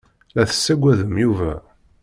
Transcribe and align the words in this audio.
La 0.35 0.43
tessaggadem 0.49 1.13
Yuba. 1.21 1.51